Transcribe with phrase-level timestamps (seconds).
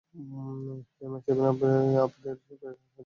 [1.01, 1.71] MI-seven
[1.97, 2.99] আপনাদের সেবায় হাজির।